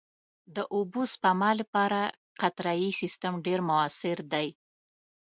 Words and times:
د 0.55 0.57
اوبو 0.75 1.01
سپما 1.13 1.51
لپاره 1.61 1.99
قطرهيي 2.41 2.91
سیستم 3.01 3.33
ډېر 3.45 3.59
مؤثر 3.69 4.17
دی. 4.33 4.47